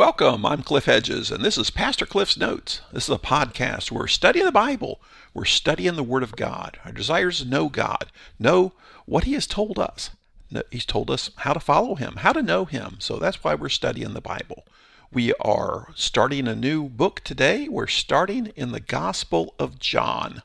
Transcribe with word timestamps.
Welcome, 0.00 0.46
I'm 0.46 0.62
Cliff 0.62 0.86
Hedges, 0.86 1.30
and 1.30 1.44
this 1.44 1.58
is 1.58 1.68
Pastor 1.68 2.06
Cliff's 2.06 2.38
Notes. 2.38 2.80
This 2.90 3.04
is 3.04 3.14
a 3.14 3.18
podcast 3.18 3.90
where 3.90 4.04
we're 4.04 4.06
studying 4.06 4.46
the 4.46 4.50
Bible, 4.50 4.98
we're 5.34 5.44
studying 5.44 5.94
the 5.96 6.02
Word 6.02 6.22
of 6.22 6.36
God. 6.36 6.78
Our 6.86 6.92
desire 6.92 7.28
is 7.28 7.40
to 7.40 7.46
know 7.46 7.68
God, 7.68 8.06
know 8.38 8.72
what 9.04 9.24
He 9.24 9.34
has 9.34 9.46
told 9.46 9.78
us. 9.78 10.08
He's 10.70 10.86
told 10.86 11.10
us 11.10 11.28
how 11.36 11.52
to 11.52 11.60
follow 11.60 11.96
Him, 11.96 12.14
how 12.16 12.32
to 12.32 12.40
know 12.40 12.64
Him. 12.64 12.96
So 12.98 13.18
that's 13.18 13.44
why 13.44 13.54
we're 13.54 13.68
studying 13.68 14.14
the 14.14 14.22
Bible. 14.22 14.64
We 15.12 15.34
are 15.34 15.88
starting 15.94 16.48
a 16.48 16.56
new 16.56 16.88
book 16.88 17.20
today. 17.22 17.68
We're 17.68 17.86
starting 17.86 18.54
in 18.56 18.72
the 18.72 18.80
Gospel 18.80 19.54
of 19.58 19.78
John. 19.78 20.40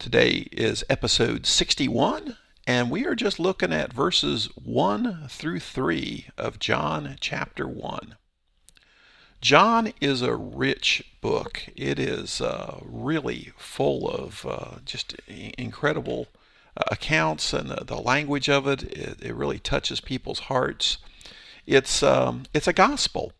Today 0.00 0.48
is 0.50 0.82
episode 0.90 1.46
61, 1.46 2.36
and 2.66 2.90
we 2.90 3.06
are 3.06 3.14
just 3.14 3.38
looking 3.38 3.72
at 3.72 3.92
verses 3.92 4.46
1 4.56 5.28
through 5.28 5.60
3 5.60 6.30
of 6.36 6.58
John 6.58 7.14
chapter 7.20 7.68
1. 7.68 8.16
John 9.40 9.92
is 10.00 10.20
a 10.20 10.34
rich 10.34 11.04
book. 11.20 11.68
It 11.76 11.98
is 11.98 12.40
uh, 12.40 12.80
really 12.82 13.52
full 13.56 14.08
of 14.08 14.44
uh, 14.44 14.78
just 14.84 15.14
incredible 15.28 16.26
uh, 16.76 16.82
accounts, 16.90 17.52
and 17.52 17.70
the, 17.70 17.84
the 17.84 18.00
language 18.00 18.48
of 18.48 18.66
it, 18.66 18.82
it, 18.82 19.18
it, 19.22 19.34
really 19.34 19.60
touches 19.60 20.00
people's 20.00 20.40
hearts. 20.40 20.98
It's 21.66 22.02
um, 22.02 22.44
it's 22.52 22.66
a 22.66 22.72
gospel, 22.72 23.32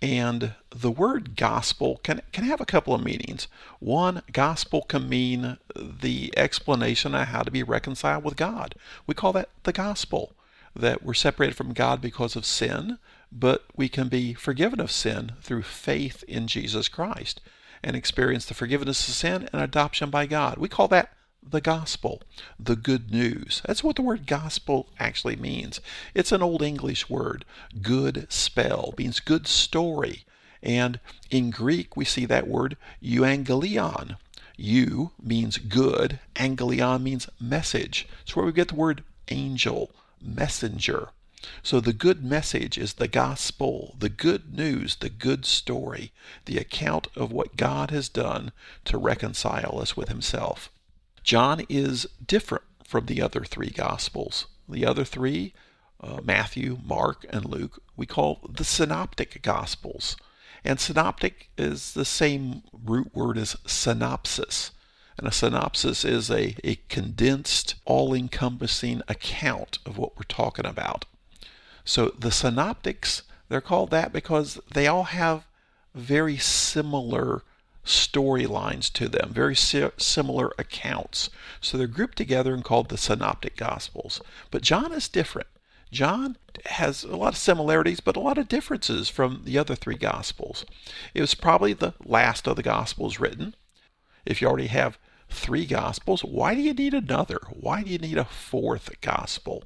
and 0.00 0.54
the 0.70 0.90
word 0.90 1.34
gospel 1.36 2.00
can 2.04 2.22
can 2.30 2.44
have 2.44 2.60
a 2.60 2.66
couple 2.66 2.94
of 2.94 3.04
meanings. 3.04 3.48
One, 3.80 4.22
gospel 4.32 4.82
can 4.82 5.08
mean 5.08 5.58
the 5.74 6.32
explanation 6.36 7.12
of 7.12 7.28
how 7.28 7.42
to 7.42 7.50
be 7.50 7.64
reconciled 7.64 8.22
with 8.22 8.36
God. 8.36 8.76
We 9.04 9.14
call 9.14 9.32
that 9.32 9.48
the 9.64 9.72
gospel. 9.72 10.32
That 10.76 11.04
we're 11.04 11.14
separated 11.14 11.54
from 11.54 11.72
God 11.72 12.00
because 12.00 12.34
of 12.34 12.44
sin 12.44 12.98
but 13.36 13.64
we 13.76 13.88
can 13.88 14.08
be 14.08 14.32
forgiven 14.32 14.80
of 14.80 14.92
sin 14.92 15.32
through 15.42 15.62
faith 15.62 16.22
in 16.28 16.46
Jesus 16.46 16.88
Christ 16.88 17.40
and 17.82 17.96
experience 17.96 18.46
the 18.46 18.54
forgiveness 18.54 19.06
of 19.08 19.14
sin 19.14 19.48
and 19.52 19.60
adoption 19.60 20.08
by 20.08 20.26
God. 20.26 20.56
We 20.56 20.68
call 20.68 20.86
that 20.88 21.12
the 21.42 21.60
gospel, 21.60 22.22
the 22.58 22.76
good 22.76 23.10
news. 23.10 23.60
That's 23.66 23.82
what 23.82 23.96
the 23.96 24.02
word 24.02 24.26
gospel 24.26 24.88
actually 24.98 25.36
means. 25.36 25.80
It's 26.14 26.32
an 26.32 26.42
old 26.42 26.62
English 26.62 27.10
word. 27.10 27.44
Good 27.82 28.26
spell 28.32 28.94
means 28.96 29.20
good 29.20 29.46
story. 29.46 30.24
And 30.62 31.00
in 31.28 31.50
Greek, 31.50 31.96
we 31.96 32.04
see 32.04 32.24
that 32.26 32.48
word 32.48 32.76
euangelion. 33.02 34.16
Eu 34.56 35.10
means 35.20 35.58
good, 35.58 36.20
angelion 36.36 37.02
means 37.02 37.28
message. 37.40 38.06
It's 38.22 38.36
where 38.36 38.46
we 38.46 38.52
get 38.52 38.68
the 38.68 38.76
word 38.76 39.02
angel, 39.28 39.90
messenger. 40.22 41.08
So 41.62 41.80
the 41.80 41.92
good 41.92 42.24
message 42.24 42.78
is 42.78 42.94
the 42.94 43.08
gospel, 43.08 43.96
the 43.98 44.08
good 44.08 44.54
news, 44.54 44.96
the 44.96 45.10
good 45.10 45.44
story, 45.44 46.12
the 46.44 46.58
account 46.58 47.08
of 47.16 47.32
what 47.32 47.56
God 47.56 47.90
has 47.90 48.08
done 48.08 48.52
to 48.86 48.98
reconcile 48.98 49.78
us 49.80 49.96
with 49.96 50.08
himself. 50.08 50.70
John 51.22 51.64
is 51.68 52.06
different 52.24 52.64
from 52.84 53.06
the 53.06 53.22
other 53.22 53.44
three 53.44 53.70
gospels. 53.70 54.46
The 54.68 54.86
other 54.86 55.04
three, 55.04 55.54
uh, 56.00 56.20
Matthew, 56.22 56.78
Mark, 56.84 57.26
and 57.30 57.44
Luke, 57.44 57.82
we 57.96 58.06
call 58.06 58.40
the 58.48 58.64
synoptic 58.64 59.42
gospels. 59.42 60.16
And 60.64 60.80
synoptic 60.80 61.50
is 61.58 61.92
the 61.92 62.04
same 62.04 62.62
root 62.72 63.14
word 63.14 63.36
as 63.36 63.56
synopsis. 63.66 64.70
And 65.18 65.28
a 65.28 65.32
synopsis 65.32 66.04
is 66.04 66.30
a, 66.30 66.56
a 66.64 66.76
condensed, 66.88 67.74
all 67.84 68.14
encompassing 68.14 69.02
account 69.08 69.78
of 69.86 69.96
what 69.98 70.16
we're 70.16 70.24
talking 70.24 70.66
about. 70.66 71.04
So 71.84 72.08
the 72.18 72.30
synoptics, 72.30 73.22
they're 73.48 73.60
called 73.60 73.90
that 73.90 74.12
because 74.12 74.58
they 74.72 74.86
all 74.86 75.04
have 75.04 75.46
very 75.94 76.36
similar 76.36 77.42
storylines 77.84 78.90
to 78.94 79.08
them, 79.08 79.30
very 79.32 79.54
si- 79.54 79.90
similar 79.98 80.52
accounts. 80.58 81.28
So 81.60 81.76
they're 81.76 81.86
grouped 81.86 82.16
together 82.16 82.54
and 82.54 82.64
called 82.64 82.88
the 82.88 82.96
synoptic 82.96 83.56
gospels. 83.56 84.20
But 84.50 84.62
John 84.62 84.92
is 84.92 85.08
different. 85.08 85.48
John 85.92 86.36
has 86.66 87.04
a 87.04 87.16
lot 87.16 87.34
of 87.34 87.38
similarities, 87.38 88.00
but 88.00 88.16
a 88.16 88.20
lot 88.20 88.38
of 88.38 88.48
differences 88.48 89.08
from 89.08 89.42
the 89.44 89.58
other 89.58 89.74
three 89.74 89.96
gospels. 89.96 90.64
It 91.12 91.20
was 91.20 91.34
probably 91.34 91.72
the 91.72 91.94
last 92.04 92.48
of 92.48 92.56
the 92.56 92.62
gospels 92.62 93.20
written. 93.20 93.54
If 94.24 94.40
you 94.40 94.48
already 94.48 94.68
have 94.68 94.98
three 95.28 95.66
gospels, 95.66 96.24
why 96.24 96.54
do 96.54 96.62
you 96.62 96.72
need 96.72 96.94
another? 96.94 97.38
Why 97.50 97.82
do 97.82 97.90
you 97.90 97.98
need 97.98 98.18
a 98.18 98.24
fourth 98.24 99.00
gospel? 99.02 99.64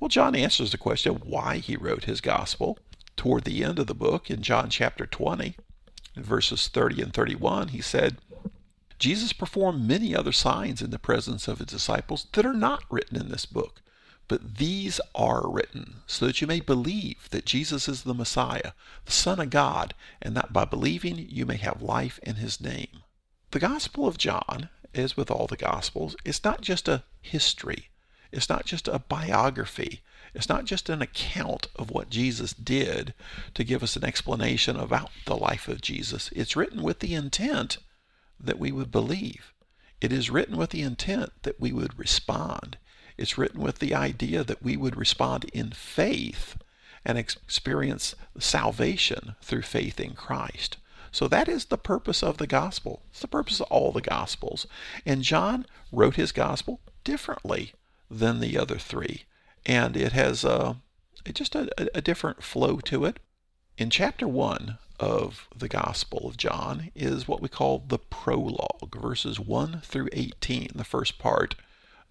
Well, 0.00 0.08
John 0.08 0.34
answers 0.34 0.72
the 0.72 0.78
question 0.78 1.14
why 1.14 1.58
he 1.58 1.76
wrote 1.76 2.04
his 2.04 2.20
gospel 2.20 2.78
toward 3.16 3.44
the 3.44 3.62
end 3.62 3.78
of 3.78 3.86
the 3.86 3.94
book 3.94 4.30
in 4.30 4.42
John 4.42 4.68
chapter 4.68 5.06
20, 5.06 5.56
verses 6.16 6.68
30 6.68 7.02
and 7.02 7.12
31. 7.12 7.68
He 7.68 7.80
said, 7.80 8.18
Jesus 8.98 9.32
performed 9.32 9.86
many 9.86 10.14
other 10.14 10.32
signs 10.32 10.82
in 10.82 10.90
the 10.90 10.98
presence 10.98 11.46
of 11.46 11.58
his 11.58 11.68
disciples 11.68 12.26
that 12.32 12.44
are 12.44 12.54
not 12.54 12.84
written 12.90 13.16
in 13.16 13.28
this 13.28 13.46
book, 13.46 13.82
but 14.26 14.56
these 14.56 15.00
are 15.14 15.48
written 15.48 16.00
so 16.06 16.26
that 16.26 16.40
you 16.40 16.46
may 16.46 16.60
believe 16.60 17.28
that 17.30 17.46
Jesus 17.46 17.88
is 17.88 18.02
the 18.02 18.14
Messiah, 18.14 18.72
the 19.04 19.12
Son 19.12 19.38
of 19.38 19.50
God, 19.50 19.94
and 20.20 20.36
that 20.36 20.52
by 20.52 20.64
believing 20.64 21.18
you 21.28 21.46
may 21.46 21.56
have 21.56 21.82
life 21.82 22.18
in 22.22 22.36
his 22.36 22.60
name. 22.60 23.02
The 23.52 23.60
Gospel 23.60 24.08
of 24.08 24.18
John, 24.18 24.70
as 24.92 25.16
with 25.16 25.30
all 25.30 25.46
the 25.46 25.56
Gospels, 25.56 26.16
is 26.24 26.42
not 26.42 26.62
just 26.62 26.88
a 26.88 27.04
history 27.20 27.90
it's 28.34 28.48
not 28.48 28.66
just 28.66 28.88
a 28.88 28.98
biography. 28.98 30.02
It's 30.34 30.48
not 30.48 30.64
just 30.64 30.88
an 30.88 31.00
account 31.00 31.68
of 31.76 31.90
what 31.90 32.10
Jesus 32.10 32.52
did 32.52 33.14
to 33.54 33.62
give 33.62 33.82
us 33.84 33.94
an 33.94 34.04
explanation 34.04 34.76
about 34.76 35.10
the 35.26 35.36
life 35.36 35.68
of 35.68 35.80
Jesus. 35.80 36.30
It's 36.34 36.56
written 36.56 36.82
with 36.82 36.98
the 36.98 37.14
intent 37.14 37.78
that 38.40 38.58
we 38.58 38.72
would 38.72 38.90
believe. 38.90 39.52
It 40.00 40.12
is 40.12 40.30
written 40.30 40.56
with 40.56 40.70
the 40.70 40.82
intent 40.82 41.30
that 41.42 41.60
we 41.60 41.72
would 41.72 41.96
respond. 41.96 42.76
It's 43.16 43.38
written 43.38 43.60
with 43.60 43.78
the 43.78 43.94
idea 43.94 44.42
that 44.42 44.62
we 44.62 44.76
would 44.76 44.96
respond 44.96 45.44
in 45.52 45.70
faith 45.70 46.56
and 47.04 47.16
experience 47.16 48.16
salvation 48.38 49.36
through 49.40 49.62
faith 49.62 50.00
in 50.00 50.14
Christ. 50.14 50.78
So 51.12 51.28
that 51.28 51.48
is 51.48 51.66
the 51.66 51.78
purpose 51.78 52.24
of 52.24 52.38
the 52.38 52.48
gospel. 52.48 53.02
It's 53.10 53.20
the 53.20 53.28
purpose 53.28 53.60
of 53.60 53.68
all 53.70 53.92
the 53.92 54.00
gospels. 54.00 54.66
And 55.06 55.22
John 55.22 55.66
wrote 55.92 56.16
his 56.16 56.32
gospel 56.32 56.80
differently 57.04 57.72
than 58.10 58.40
the 58.40 58.58
other 58.58 58.78
three. 58.78 59.24
And 59.66 59.96
it 59.96 60.12
has 60.12 60.44
uh, 60.44 60.74
just 61.32 61.54
a, 61.54 61.68
a 61.96 62.00
different 62.00 62.42
flow 62.42 62.78
to 62.80 63.04
it. 63.04 63.20
In 63.76 63.90
chapter 63.90 64.28
1 64.28 64.78
of 65.00 65.48
the 65.56 65.68
Gospel 65.68 66.28
of 66.28 66.36
John 66.36 66.90
is 66.94 67.26
what 67.26 67.40
we 67.40 67.48
call 67.48 67.82
the 67.86 67.98
prologue, 67.98 68.94
verses 69.00 69.40
1 69.40 69.80
through 69.82 70.08
18. 70.12 70.68
The 70.74 70.84
first 70.84 71.18
part 71.18 71.56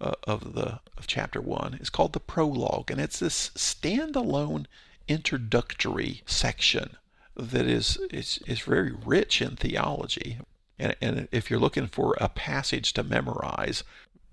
uh, 0.00 0.12
of 0.24 0.54
the 0.54 0.80
of 0.96 1.06
chapter 1.06 1.40
1 1.40 1.78
is 1.80 1.90
called 1.90 2.12
the 2.12 2.20
prologue, 2.20 2.90
and 2.90 3.00
it's 3.00 3.18
this 3.18 3.50
standalone 3.50 4.66
introductory 5.08 6.22
section 6.26 6.96
that 7.36 7.66
is 7.66 7.98
is, 8.10 8.38
is 8.46 8.60
very 8.60 8.92
rich 8.92 9.40
in 9.40 9.56
theology. 9.56 10.38
And, 10.78 10.96
and 11.00 11.28
if 11.30 11.50
you're 11.50 11.60
looking 11.60 11.86
for 11.86 12.16
a 12.20 12.28
passage 12.28 12.92
to 12.94 13.02
memorize, 13.02 13.84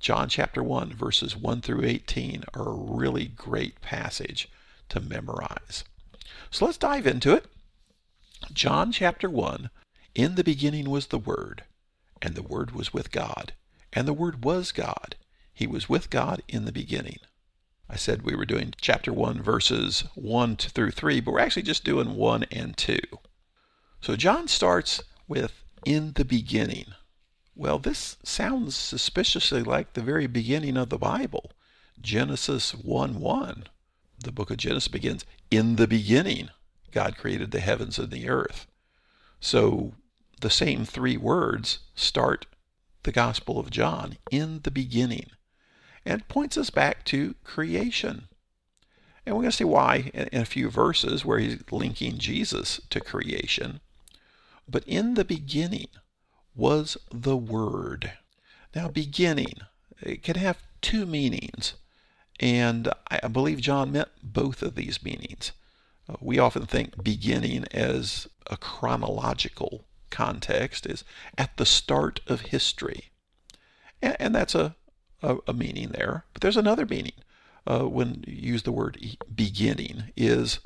John 0.01 0.29
chapter 0.29 0.63
1, 0.63 0.93
verses 0.93 1.37
1 1.37 1.61
through 1.61 1.85
18 1.85 2.45
are 2.55 2.69
a 2.69 2.73
really 2.73 3.27
great 3.27 3.81
passage 3.81 4.49
to 4.89 4.99
memorize. 4.99 5.83
So 6.49 6.65
let's 6.65 6.79
dive 6.79 7.05
into 7.05 7.35
it. 7.35 7.45
John 8.51 8.91
chapter 8.91 9.29
1 9.29 9.69
In 10.15 10.33
the 10.33 10.43
beginning 10.43 10.89
was 10.89 11.07
the 11.07 11.19
Word, 11.19 11.65
and 12.19 12.33
the 12.33 12.41
Word 12.41 12.71
was 12.71 12.91
with 12.91 13.11
God, 13.11 13.53
and 13.93 14.07
the 14.07 14.13
Word 14.13 14.43
was 14.43 14.71
God. 14.71 15.17
He 15.53 15.67
was 15.67 15.87
with 15.87 16.09
God 16.09 16.41
in 16.47 16.65
the 16.65 16.71
beginning. 16.71 17.19
I 17.87 17.95
said 17.95 18.23
we 18.23 18.35
were 18.35 18.45
doing 18.45 18.73
chapter 18.81 19.13
1, 19.13 19.43
verses 19.43 20.05
1 20.15 20.55
through 20.55 20.91
3, 20.91 21.19
but 21.19 21.31
we're 21.31 21.39
actually 21.39 21.61
just 21.61 21.83
doing 21.83 22.15
1 22.15 22.45
and 22.45 22.75
2. 22.75 22.97
So 24.01 24.15
John 24.15 24.47
starts 24.47 25.03
with 25.27 25.61
in 25.85 26.13
the 26.13 26.25
beginning. 26.25 26.95
Well, 27.61 27.77
this 27.77 28.17
sounds 28.23 28.75
suspiciously 28.75 29.61
like 29.61 29.93
the 29.93 30.01
very 30.01 30.25
beginning 30.25 30.77
of 30.77 30.89
the 30.89 30.97
Bible. 30.97 31.51
Genesis 32.01 32.73
1 32.73 33.19
1. 33.19 33.65
The 34.23 34.31
book 34.31 34.49
of 34.49 34.57
Genesis 34.57 34.87
begins, 34.87 35.25
In 35.51 35.75
the 35.75 35.87
beginning, 35.87 36.49
God 36.89 37.17
created 37.17 37.51
the 37.51 37.59
heavens 37.59 37.99
and 37.99 38.09
the 38.09 38.27
earth. 38.27 38.65
So 39.39 39.93
the 40.39 40.49
same 40.49 40.85
three 40.85 41.17
words 41.17 41.77
start 41.93 42.47
the 43.03 43.11
Gospel 43.11 43.59
of 43.59 43.69
John, 43.69 44.17
in 44.31 44.61
the 44.63 44.71
beginning, 44.71 45.29
and 46.03 46.27
points 46.27 46.57
us 46.57 46.71
back 46.71 47.05
to 47.05 47.35
creation. 47.43 48.27
And 49.23 49.35
we're 49.35 49.43
going 49.43 49.51
to 49.51 49.57
see 49.57 49.65
why 49.65 50.09
in 50.15 50.41
a 50.41 50.45
few 50.45 50.71
verses 50.71 51.23
where 51.23 51.37
he's 51.37 51.61
linking 51.69 52.17
Jesus 52.17 52.81
to 52.89 52.99
creation. 52.99 53.81
But 54.67 54.83
in 54.87 55.13
the 55.13 55.23
beginning, 55.23 55.89
was 56.55 56.97
the 57.11 57.37
Word. 57.37 58.13
Now, 58.75 58.87
beginning, 58.87 59.61
it 60.01 60.23
can 60.23 60.35
have 60.35 60.61
two 60.81 61.05
meanings, 61.05 61.73
and 62.39 62.91
I 63.09 63.27
believe 63.27 63.61
John 63.61 63.91
meant 63.91 64.09
both 64.23 64.61
of 64.61 64.75
these 64.75 65.03
meanings. 65.03 65.51
Uh, 66.09 66.15
we 66.19 66.39
often 66.39 66.65
think 66.65 67.03
beginning 67.03 67.65
as 67.71 68.27
a 68.47 68.57
chronological 68.57 69.85
context 70.09 70.85
is 70.85 71.03
at 71.37 71.55
the 71.57 71.65
start 71.65 72.19
of 72.27 72.41
history. 72.41 73.11
And, 74.01 74.15
and 74.19 74.35
that's 74.35 74.55
a, 74.55 74.75
a, 75.21 75.37
a, 75.47 75.53
meaning 75.53 75.89
there. 75.89 76.25
But 76.33 76.41
there's 76.41 76.57
another 76.57 76.85
meaning 76.85 77.13
uh, 77.65 77.87
when 77.87 78.23
you 78.27 78.53
use 78.53 78.63
the 78.63 78.71
word 78.71 78.99
beginning 79.33 80.11
is 80.15 80.59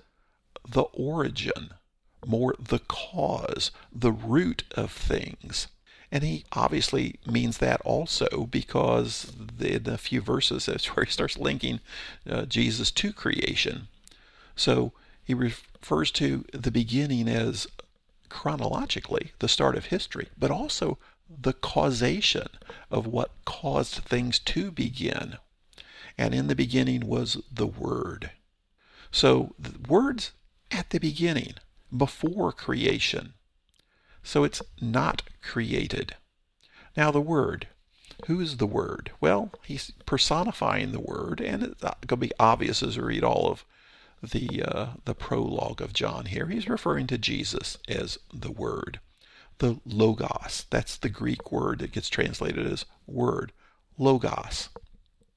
the 0.67 0.83
origin, 0.93 1.71
more 2.25 2.55
the 2.59 2.79
cause, 2.79 3.71
the 3.91 4.11
root 4.11 4.63
of 4.71 4.91
things. 4.91 5.67
And 6.15 6.23
he 6.23 6.45
obviously 6.53 7.19
means 7.29 7.57
that 7.57 7.81
also 7.81 8.47
because 8.49 9.33
in 9.59 9.89
a 9.89 9.97
few 9.97 10.21
verses 10.21 10.65
that's 10.65 10.85
where 10.95 11.03
he 11.03 11.11
starts 11.11 11.37
linking 11.37 11.81
uh, 12.25 12.45
Jesus 12.45 12.89
to 12.91 13.11
creation. 13.11 13.89
So 14.55 14.93
he 15.25 15.33
refers 15.33 16.11
to 16.11 16.45
the 16.53 16.71
beginning 16.71 17.27
as 17.27 17.67
chronologically 18.29 19.33
the 19.39 19.49
start 19.49 19.75
of 19.75 19.87
history, 19.87 20.29
but 20.37 20.51
also 20.51 20.97
the 21.29 21.51
causation 21.51 22.47
of 22.89 23.05
what 23.05 23.31
caused 23.43 23.95
things 23.95 24.39
to 24.39 24.71
begin. 24.71 25.35
And 26.17 26.33
in 26.33 26.47
the 26.47 26.55
beginning 26.55 27.07
was 27.07 27.41
the 27.51 27.67
Word. 27.67 28.31
So 29.11 29.53
the 29.59 29.77
words 29.89 30.31
at 30.71 30.91
the 30.91 30.99
beginning, 30.99 31.55
before 31.95 32.53
creation. 32.53 33.33
So 34.25 34.43
it's 34.43 34.61
not 34.81 35.21
created. 35.41 36.15
Now 36.97 37.11
the 37.11 37.21
Word. 37.21 37.67
Who 38.27 38.41
is 38.41 38.57
the 38.57 38.65
Word? 38.65 39.11
Well, 39.21 39.51
he's 39.63 39.91
personifying 40.05 40.91
the 40.91 40.99
Word, 40.99 41.39
and 41.39 41.63
it's 41.63 41.81
going 41.81 42.07
to 42.07 42.17
be 42.17 42.31
obvious 42.39 42.81
as 42.81 42.97
we 42.97 43.03
read 43.03 43.23
all 43.23 43.47
of 43.47 43.63
the 44.31 44.63
uh, 44.63 44.87
the 45.05 45.13
prologue 45.13 45.81
of 45.81 45.93
John 45.93 46.25
here. 46.25 46.47
He's 46.47 46.67
referring 46.67 47.07
to 47.07 47.17
Jesus 47.17 47.77
as 47.87 48.17
the 48.33 48.51
Word, 48.51 48.99
the 49.59 49.79
Logos. 49.85 50.65
That's 50.69 50.97
the 50.97 51.09
Greek 51.09 51.51
word 51.51 51.79
that 51.79 51.91
gets 51.91 52.09
translated 52.09 52.65
as 52.65 52.85
Word, 53.05 53.51
Logos. 53.97 54.69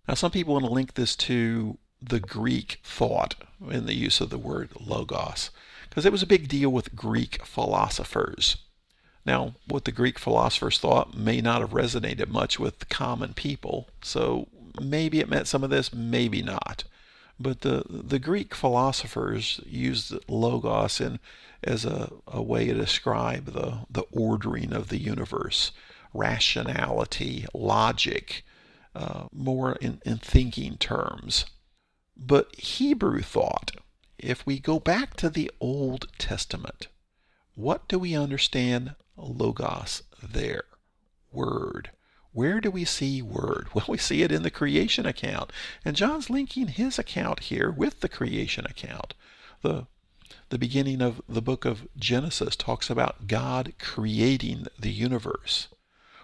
Now, 0.06 0.14
some 0.14 0.31
people 0.31 0.55
want 0.55 0.64
to 0.64 0.73
link 0.73 0.94
this 0.94 1.14
to 1.17 1.76
the 2.00 2.20
Greek 2.20 2.81
thought 2.82 3.35
in 3.70 3.87
the 3.87 3.94
use 3.94 4.20
of 4.20 4.31
the 4.31 4.38
word 4.38 4.70
Logos, 4.81 5.50
because 5.88 6.06
it 6.06 6.12
was 6.12 6.23
a 6.23 6.26
big 6.26 6.49
deal 6.49 6.70
with 6.70 6.96
Greek 6.96 7.44
philosophers. 7.44 8.56
Now, 9.28 9.56
what 9.66 9.84
the 9.84 9.92
Greek 9.92 10.19
philosophers 10.19 10.78
thought 10.78 11.14
may 11.14 11.42
not 11.42 11.60
have 11.60 11.72
resonated 11.72 12.28
much 12.28 12.58
with 12.58 12.88
common 12.88 13.34
people, 13.34 13.86
so 14.00 14.48
maybe 14.80 15.20
it 15.20 15.28
meant 15.28 15.48
some 15.48 15.62
of 15.62 15.69
this, 15.69 15.92
maybe 15.92 16.40
not. 16.40 16.84
But 17.38 17.60
the, 17.60 17.84
the 17.86 18.19
Greek 18.19 18.54
philosophers 18.54 19.60
used 19.66 20.14
logos 20.30 20.98
in, 20.98 21.19
as 21.62 21.84
a, 21.84 22.10
a 22.26 22.40
way 22.40 22.69
to 22.69 22.72
describe 22.72 23.52
the, 23.52 23.80
the 23.90 24.04
ordering 24.12 24.72
of 24.72 24.88
the 24.88 24.98
universe, 24.98 25.72
rationality, 26.14 27.44
logic, 27.52 28.46
uh, 28.94 29.25
more 29.30 29.72
in, 29.75 30.00
in 30.06 30.16
thinking 30.16 30.78
terms. 30.78 31.44
But 32.16 32.54
Hebrew 32.56 33.20
thought, 33.20 33.72
if 34.19 34.46
we 34.46 34.58
go 34.58 34.80
back 34.80 35.19
to 35.19 35.28
the 35.28 35.50
Old 35.60 36.08
Testament, 36.16 36.88
what 37.58 37.88
do 37.88 37.99
we 37.99 38.14
understand 38.14 38.94
logos 39.16 40.05
there? 40.22 40.62
Word. 41.32 41.90
Where 42.31 42.60
do 42.60 42.70
we 42.70 42.84
see 42.84 43.20
word? 43.20 43.66
Well, 43.75 43.87
we 43.88 43.99
see 43.99 44.22
it 44.22 44.31
in 44.31 44.44
the 44.44 44.50
creation 44.50 45.06
account. 45.06 45.52
And 45.84 45.96
John's 45.96 46.31
linking 46.31 46.69
his 46.69 47.00
account 47.00 47.40
here 47.40 47.69
with 47.69 47.99
the 47.99 48.08
creation 48.08 48.64
account. 48.64 49.14
The, 49.62 49.88
the 50.50 50.58
beginning 50.58 51.02
of 51.02 51.20
the 51.28 51.43
book 51.43 51.64
of 51.64 51.88
Genesis 51.96 52.55
talks 52.55 52.90
about 52.90 53.26
God 53.26 53.72
creating 53.81 54.69
the 54.78 54.93
universe. 54.93 55.66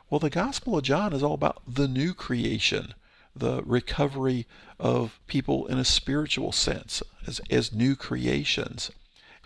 Well, 0.08 0.20
the 0.20 0.30
Gospel 0.30 0.78
of 0.78 0.84
John 0.84 1.12
is 1.12 1.24
all 1.24 1.34
about 1.34 1.62
the 1.66 1.88
new 1.88 2.14
creation, 2.14 2.94
the 3.34 3.60
recovery 3.64 4.46
of 4.78 5.18
people 5.26 5.66
in 5.66 5.78
a 5.78 5.84
spiritual 5.84 6.52
sense 6.52 7.02
as, 7.26 7.40
as 7.50 7.72
new 7.72 7.96
creations. 7.96 8.92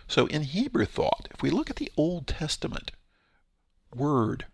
So 0.09 0.25
in 0.25 0.41
Hebrew 0.41 0.85
thought, 0.85 1.27
if 1.31 1.43
we 1.43 1.51
look 1.51 1.69
at 1.69 1.75
the 1.75 1.91
Old 1.95 2.25
Testament, 2.25 2.91
word, 3.95 4.47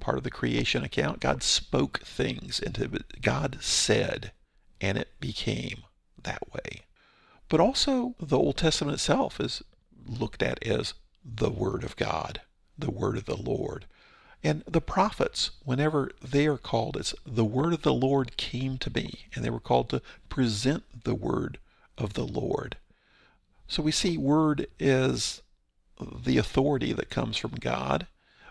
part 0.00 0.16
of 0.16 0.24
the 0.24 0.30
creation 0.30 0.82
account, 0.82 1.20
God 1.20 1.42
spoke 1.42 2.00
things 2.00 2.58
into. 2.58 3.04
God 3.20 3.58
said, 3.60 4.32
and 4.80 4.96
it 4.96 5.20
became 5.20 5.84
that 6.22 6.52
way. 6.52 6.82
But 7.50 7.60
also, 7.60 8.14
the 8.18 8.38
Old 8.38 8.56
Testament 8.56 8.94
itself 8.94 9.38
is 9.38 9.62
looked 10.06 10.42
at 10.42 10.66
as 10.66 10.94
the 11.22 11.50
Word 11.50 11.84
of 11.84 11.94
God, 11.96 12.40
the 12.78 12.90
Word 12.90 13.18
of 13.18 13.26
the 13.26 13.36
Lord. 13.36 13.84
And 14.42 14.64
the 14.66 14.80
prophets, 14.80 15.50
whenever 15.64 16.10
they 16.22 16.46
are 16.46 16.56
called, 16.56 16.96
it's 16.96 17.14
the 17.26 17.44
Word 17.44 17.74
of 17.74 17.82
the 17.82 17.92
Lord 17.92 18.38
came 18.38 18.78
to 18.78 18.90
me, 18.90 19.26
and 19.34 19.44
they 19.44 19.50
were 19.50 19.60
called 19.60 19.90
to 19.90 20.00
present 20.30 21.04
the 21.04 21.14
Word 21.14 21.58
of 21.98 22.14
the 22.14 22.26
Lord. 22.26 22.78
So 23.72 23.82
we 23.82 23.90
see 23.90 24.18
Word 24.18 24.66
is 24.78 25.40
the 25.98 26.36
authority 26.36 26.92
that 26.92 27.08
comes 27.08 27.38
from 27.38 27.52
God, 27.52 28.06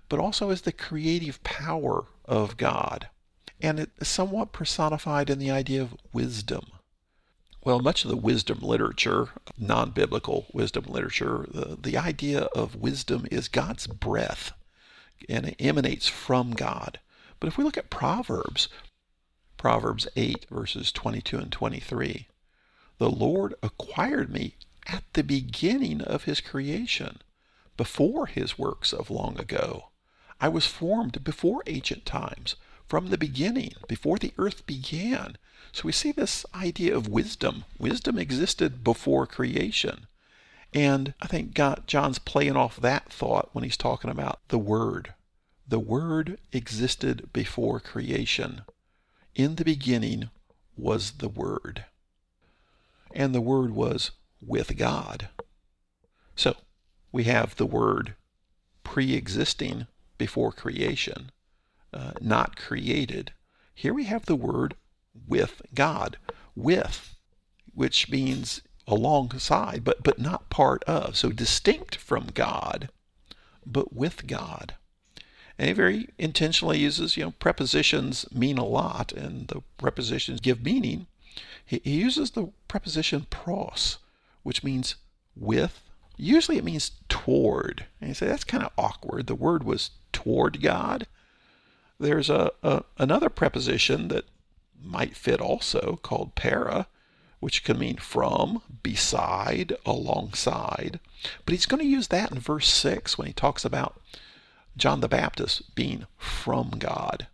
but 0.09 0.19
also 0.19 0.49
as 0.49 0.61
the 0.61 0.71
creative 0.71 1.43
power 1.43 2.05
of 2.25 2.57
God. 2.57 3.07
And 3.61 3.79
it 3.79 3.91
is 3.99 4.07
somewhat 4.07 4.51
personified 4.51 5.29
in 5.29 5.37
the 5.37 5.51
idea 5.51 5.83
of 5.83 5.95
wisdom. 6.11 6.65
Well, 7.63 7.81
much 7.81 8.03
of 8.03 8.09
the 8.09 8.17
wisdom 8.17 8.61
literature, 8.61 9.29
non 9.59 9.91
biblical 9.91 10.47
wisdom 10.53 10.85
literature, 10.87 11.45
the, 11.47 11.77
the 11.79 11.97
idea 11.99 12.45
of 12.55 12.73
wisdom 12.73 13.27
is 13.29 13.47
God's 13.47 13.85
breath 13.85 14.53
and 15.29 15.49
it 15.49 15.55
emanates 15.59 16.07
from 16.07 16.53
God. 16.53 16.99
But 17.39 17.45
if 17.45 17.59
we 17.59 17.63
look 17.63 17.77
at 17.77 17.91
Proverbs, 17.91 18.69
Proverbs 19.55 20.07
8, 20.15 20.47
verses 20.49 20.91
22 20.91 21.37
and 21.37 21.51
23, 21.51 22.27
the 22.97 23.11
Lord 23.11 23.53
acquired 23.61 24.33
me 24.33 24.55
at 24.91 25.03
the 25.13 25.23
beginning 25.23 26.01
of 26.01 26.25
his 26.25 26.41
creation, 26.41 27.21
before 27.77 28.27
his 28.27 28.59
works 28.59 28.91
of 28.91 29.09
long 29.09 29.39
ago. 29.39 29.89
I 30.41 30.49
was 30.49 30.65
formed 30.65 31.23
before 31.23 31.63
ancient 31.65 32.05
times, 32.05 32.55
from 32.87 33.07
the 33.07 33.17
beginning, 33.17 33.73
before 33.87 34.17
the 34.17 34.33
earth 34.37 34.65
began. 34.65 35.37
So 35.71 35.83
we 35.85 35.93
see 35.93 36.11
this 36.11 36.45
idea 36.53 36.95
of 36.95 37.07
wisdom. 37.07 37.63
Wisdom 37.79 38.19
existed 38.19 38.83
before 38.83 39.25
creation. 39.25 40.07
And 40.73 41.13
I 41.21 41.27
think 41.27 41.53
God, 41.53 41.83
John's 41.87 42.19
playing 42.19 42.57
off 42.57 42.75
that 42.77 43.11
thought 43.11 43.49
when 43.53 43.63
he's 43.63 43.77
talking 43.77 44.09
about 44.09 44.39
the 44.49 44.59
Word. 44.59 45.13
The 45.67 45.79
Word 45.79 46.37
existed 46.51 47.29
before 47.31 47.79
creation. 47.79 48.63
In 49.35 49.55
the 49.55 49.65
beginning 49.65 50.29
was 50.75 51.11
the 51.13 51.29
Word. 51.29 51.85
And 53.13 53.33
the 53.33 53.41
Word 53.41 53.71
was 53.71 54.11
with 54.45 54.77
God. 54.77 55.29
So 56.35 56.55
we 57.11 57.25
have 57.25 57.55
the 57.55 57.65
Word 57.65 58.15
pre 58.83 59.13
existing 59.13 59.87
before 60.17 60.51
creation, 60.51 61.31
uh, 61.93 62.11
not 62.21 62.55
created. 62.55 63.33
Here 63.73 63.93
we 63.93 64.03
have 64.03 64.25
the 64.27 64.35
word 64.35 64.75
with 65.27 65.61
God, 65.73 66.17
with, 66.55 67.15
which 67.73 68.09
means 68.09 68.61
alongside, 68.85 69.83
but, 69.83 70.03
but 70.03 70.19
not 70.19 70.49
part 70.49 70.83
of. 70.83 71.15
So 71.17 71.31
distinct 71.31 71.95
from 71.95 72.27
God, 72.33 72.89
but 73.65 73.93
with 73.93 74.27
God. 74.27 74.75
And 75.57 75.67
he 75.67 75.73
very 75.73 76.09
intentionally 76.19 76.77
uses, 76.77 77.17
you 77.17 77.23
know, 77.23 77.31
prepositions 77.31 78.25
mean 78.31 78.57
a 78.57 78.65
lot, 78.65 79.11
and 79.11 79.47
the 79.47 79.61
prepositions 79.77 80.39
give 80.39 80.63
meaning. 80.63 81.07
He, 81.65 81.81
he 81.83 81.99
uses 81.99 82.31
the 82.31 82.51
preposition 82.67 83.25
pros, 83.29 83.97
which 84.43 84.63
means 84.63 84.95
with. 85.35 85.83
Usually 86.17 86.57
it 86.57 86.63
means 86.63 86.91
toward. 87.09 87.85
And 87.99 88.09
you 88.09 88.13
say 88.13 88.27
that's 88.27 88.43
kind 88.43 88.63
of 88.63 88.71
awkward. 88.77 89.27
The 89.27 89.35
word 89.35 89.63
was 89.63 89.91
toward 90.11 90.61
God. 90.61 91.07
There's 91.99 92.29
a, 92.29 92.51
a 92.63 92.83
another 92.97 93.29
preposition 93.29 94.07
that 94.09 94.25
might 94.83 95.15
fit 95.15 95.39
also 95.39 95.99
called 96.01 96.35
para, 96.35 96.87
which 97.39 97.63
can 97.63 97.77
mean 97.77 97.97
from, 97.97 98.61
beside, 98.83 99.73
alongside. 99.85 100.99
But 101.45 101.53
he's 101.53 101.65
going 101.65 101.81
to 101.81 101.87
use 101.87 102.07
that 102.09 102.31
in 102.31 102.39
verse 102.39 102.67
6 102.67 103.17
when 103.17 103.27
he 103.27 103.33
talks 103.33 103.63
about 103.63 103.99
John 104.77 105.01
the 105.01 105.07
Baptist 105.07 105.75
being 105.75 106.05
from 106.17 106.71
God. 106.71 107.27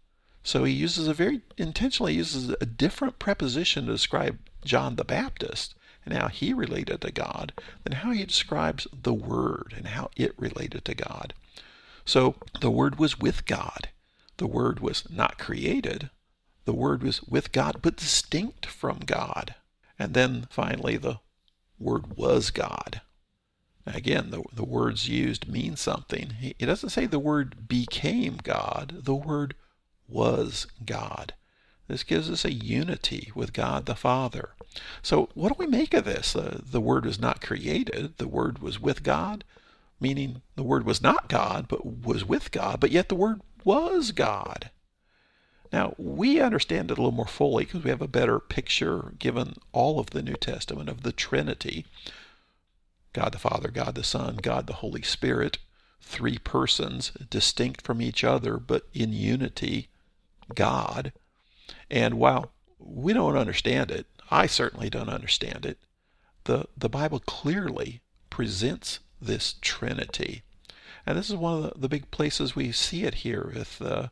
So 0.44 0.64
he 0.64 0.74
uses 0.74 1.08
a 1.08 1.14
very 1.14 1.42
intentionally 1.58 2.14
uses 2.14 2.56
a 2.62 2.66
different 2.66 3.20
preposition 3.20 3.86
to 3.86 3.92
describe 3.92 4.40
John 4.64 4.96
the 4.96 5.04
Baptist 5.04 5.76
and 6.08 6.18
how 6.18 6.30
he 6.30 6.54
related 6.54 7.02
to 7.02 7.12
God 7.12 7.52
than 7.84 7.94
how 7.94 8.12
he 8.12 8.24
describes 8.24 8.88
the 8.94 9.14
Word 9.14 9.74
and 9.76 9.88
how 9.88 10.10
it 10.16 10.34
related 10.38 10.86
to 10.86 10.96
God. 10.96 11.34
So 12.06 12.36
the 12.62 12.72
Word 12.72 12.98
was 12.98 13.20
with 13.20 13.46
God. 13.46 13.90
The 14.38 14.48
Word 14.48 14.80
was 14.80 15.04
not 15.10 15.38
created. 15.38 16.10
The 16.64 16.74
Word 16.74 17.04
was 17.04 17.22
with 17.24 17.52
God, 17.52 17.80
but 17.82 17.98
distinct 17.98 18.66
from 18.66 19.00
God. 19.00 19.56
And 20.00 20.14
then 20.14 20.48
finally, 20.50 20.96
the 20.96 21.20
Word 21.78 22.16
was 22.16 22.52
God. 22.52 23.02
Again, 23.86 24.32
the, 24.32 24.44
the 24.54 24.66
words 24.66 25.10
used 25.10 25.50
mean 25.50 25.76
something. 25.76 26.32
He, 26.40 26.54
doesn't 26.54 26.90
say 26.90 27.06
the 27.06 27.20
Word 27.20 27.68
became 27.68 28.38
God, 28.42 29.02
the 29.04 29.16
Word 29.16 29.56
was 30.08 30.68
God. 30.86 31.34
This 31.90 32.04
gives 32.04 32.30
us 32.30 32.46
a 32.46 32.52
unity 32.52 33.32
with 33.36 33.52
God 33.52 33.86
the 33.86 33.96
Father. 33.96 34.52
So, 35.02 35.30
what 35.34 35.50
do 35.50 35.56
we 35.58 35.68
make 35.68 35.94
of 35.94 36.06
this? 36.06 36.36
Uh, 36.36 36.62
the 36.64 36.82
Word 36.82 37.06
was 37.06 37.20
not 37.20 37.42
created, 37.42 38.18
the 38.18 38.28
Word 38.28 38.60
was 38.60 38.80
with 38.80 39.04
God, 39.04 39.44
meaning 40.00 40.42
the 40.56 40.64
Word 40.64 40.86
was 40.86 41.02
not 41.02 41.30
God, 41.30 41.68
but 41.68 41.86
was 41.86 42.26
with 42.26 42.52
God, 42.52 42.80
but 42.80 42.92
yet 42.92 43.10
the 43.10 43.16
Word 43.16 43.42
was 43.64 44.12
God. 44.12 44.72
Now, 45.74 45.96
we 45.98 46.40
understand 46.40 46.92
it 46.92 46.98
a 46.98 47.02
little 47.02 47.12
more 47.12 47.28
fully 47.28 47.66
because 47.66 47.84
we 47.84 47.90
have 47.90 48.02
a 48.02 48.08
better 48.08 48.40
picture, 48.40 49.14
given 49.20 49.56
all 49.74 50.00
of 50.00 50.12
the 50.12 50.22
New 50.22 50.36
Testament, 50.36 50.88
of 50.88 51.04
the 51.04 51.12
Trinity 51.12 51.86
God 53.18 53.32
the 53.32 53.40
Father, 53.40 53.70
God 53.70 53.96
the 53.96 54.04
Son, 54.04 54.36
God 54.36 54.68
the 54.68 54.74
Holy 54.74 55.02
Spirit, 55.02 55.58
three 56.00 56.38
persons, 56.38 57.12
distinct 57.32 57.82
from 57.82 58.00
each 58.00 58.24
other, 58.24 58.58
but 58.58 58.88
in 58.94 59.12
unity, 59.12 59.90
God. 60.54 61.12
And 61.90 62.20
while 62.20 62.52
we 62.78 63.14
don't 63.14 63.36
understand 63.36 63.90
it, 63.90 64.06
I 64.30 64.48
certainly 64.48 64.90
don't 64.90 65.10
understand 65.10 65.66
it, 65.66 65.80
the, 66.44 66.66
the 66.78 66.90
Bible 66.90 67.20
clearly 67.20 68.02
presents 68.30 69.00
this 69.22 69.56
Trinity. 69.62 70.44
And 71.06 71.18
this 71.18 71.30
is 71.30 71.36
one 71.36 71.58
of 71.58 71.74
the, 71.74 71.80
the 71.80 71.90
big 71.90 72.12
places 72.12 72.56
we 72.56 72.72
see 72.72 73.04
it 73.04 73.16
here 73.16 73.52
with 73.54 73.82
uh, 73.82 74.08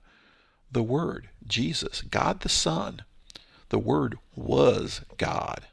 the 0.72 0.84
Word, 0.84 1.30
Jesus, 1.46 2.02
God 2.02 2.42
the 2.42 2.50
Son. 2.50 3.04
The 3.70 3.80
Word 3.80 4.18
was 4.36 5.02
God, 5.18 5.68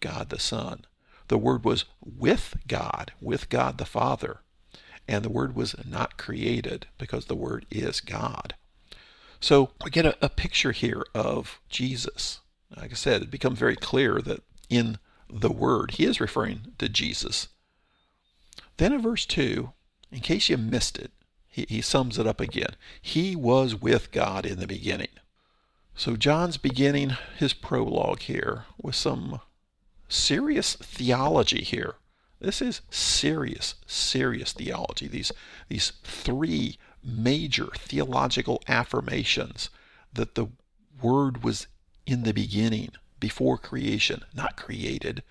God 0.00 0.30
the 0.30 0.38
Son. 0.38 0.84
The 1.28 1.38
Word 1.38 1.64
was 1.64 1.84
with 2.00 2.56
God, 2.66 3.12
with 3.20 3.48
God 3.48 3.78
the 3.78 3.84
Father. 3.84 4.40
And 5.08 5.24
the 5.24 5.30
Word 5.30 5.54
was 5.54 5.74
not 5.84 6.18
created 6.18 6.86
because 6.98 7.26
the 7.26 7.36
Word 7.36 7.66
is 7.70 8.00
God. 8.00 8.54
So 9.40 9.70
we 9.84 9.90
get 9.90 10.06
a, 10.06 10.16
a 10.24 10.28
picture 10.28 10.72
here 10.72 11.04
of 11.14 11.60
Jesus. 11.68 12.40
Like 12.74 12.90
I 12.90 12.94
said, 12.94 13.22
it 13.22 13.30
becomes 13.30 13.58
very 13.58 13.76
clear 13.76 14.20
that 14.22 14.42
in 14.68 14.98
the 15.28 15.52
Word, 15.52 15.92
he 15.92 16.04
is 16.04 16.20
referring 16.20 16.72
to 16.78 16.88
Jesus. 16.88 17.48
Then 18.76 18.92
in 18.92 19.02
verse 19.02 19.26
2, 19.26 19.72
in 20.10 20.20
case 20.20 20.48
you 20.48 20.56
missed 20.56 20.98
it, 20.98 21.12
he, 21.48 21.66
he 21.68 21.80
sums 21.80 22.18
it 22.18 22.26
up 22.26 22.40
again. 22.40 22.76
He 23.00 23.34
was 23.34 23.74
with 23.74 24.12
God 24.12 24.44
in 24.44 24.58
the 24.60 24.66
beginning. 24.66 25.08
So 25.94 26.16
John's 26.16 26.58
beginning 26.58 27.16
his 27.38 27.54
prologue 27.54 28.20
here 28.20 28.66
with 28.80 28.94
some 28.94 29.40
serious 30.08 30.74
theology 30.74 31.62
here. 31.62 31.94
This 32.38 32.60
is 32.60 32.82
serious, 32.90 33.76
serious 33.86 34.52
theology. 34.52 35.08
These, 35.08 35.32
these 35.68 35.92
three 36.04 36.78
major 37.02 37.68
theological 37.78 38.62
affirmations 38.68 39.70
that 40.12 40.34
the 40.34 40.48
Word 41.00 41.42
was 41.42 41.66
in 42.06 42.22
the 42.22 42.32
beginning, 42.32 42.90
before 43.18 43.58
creation, 43.58 44.24
not 44.34 44.56
created. 44.56 45.22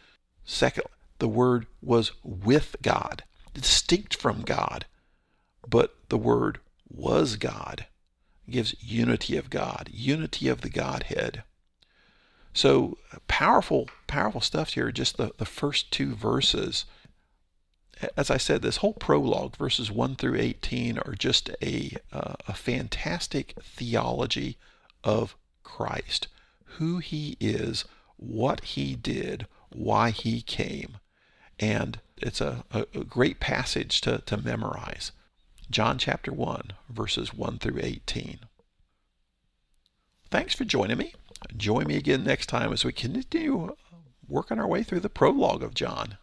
Second, 0.43 0.85
the 1.19 1.27
Word 1.27 1.67
was 1.81 2.11
with 2.23 2.75
God, 2.81 3.23
distinct 3.53 4.15
from 4.15 4.41
God, 4.41 4.85
but 5.67 5.95
the 6.09 6.17
Word 6.17 6.59
was 6.89 7.37
God. 7.37 7.85
It 8.47 8.51
gives 8.51 8.75
unity 8.79 9.37
of 9.37 9.49
God, 9.49 9.89
unity 9.91 10.47
of 10.47 10.61
the 10.61 10.69
Godhead. 10.69 11.43
So 12.55 12.97
powerful, 13.27 13.89
powerful 14.07 14.39
stuff 14.39 14.73
here. 14.73 14.89
Just 14.89 15.17
the, 15.17 15.31
the 15.37 15.45
first 15.45 15.91
two 15.91 16.15
verses. 16.15 16.85
As 18.15 18.31
I 18.31 18.37
said, 18.37 18.61
this 18.61 18.77
whole 18.77 18.93
prologue, 18.93 19.57
verses 19.57 19.91
1 19.91 20.15
through 20.15 20.39
18, 20.39 20.97
are 20.99 21.15
just 21.15 21.49
a, 21.61 21.97
uh, 22.13 22.35
a 22.47 22.53
fantastic 22.53 23.55
theology 23.61 24.57
of 25.03 25.35
Christ, 25.63 26.27
who 26.77 26.99
he 26.99 27.37
is, 27.39 27.85
what 28.17 28.63
he 28.63 28.95
did, 28.95 29.47
why 29.69 30.09
he 30.09 30.41
came. 30.41 30.97
And 31.59 31.99
it's 32.17 32.41
a, 32.41 32.63
a, 32.71 32.85
great 33.03 33.39
passage 33.39 34.01
to, 34.01 34.19
to 34.19 34.37
memorize. 34.37 35.11
John 35.69 35.97
chapter 35.97 36.31
1, 36.31 36.73
verses 36.89 37.33
1 37.33 37.59
through 37.59 37.79
18. 37.81 38.39
Thanks 40.29 40.53
for 40.53 40.65
joining 40.65 40.97
me. 40.97 41.13
Join 41.55 41.87
me 41.87 41.95
again 41.97 42.23
next 42.23 42.47
time 42.47 42.73
as 42.73 42.83
we 42.83 42.91
continue 42.91 43.75
working 44.27 44.59
our 44.59 44.67
way 44.67 44.83
through 44.83 45.01
the 45.01 45.09
prologue 45.09 45.63
of 45.63 45.73
John. 45.73 46.17